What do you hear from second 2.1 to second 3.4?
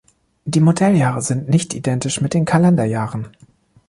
mit den Kalenderjahren.